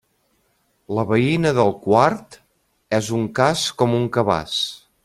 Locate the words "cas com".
3.43-3.97